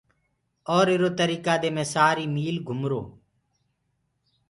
اور 0.73 0.85
اِرو 0.93 1.09
تريڪآ 1.19 1.53
دي 1.63 1.69
مي 1.75 1.83
سآري 1.93 2.25
ميٚل 2.35 2.57
گُمرو۔ 2.67 3.01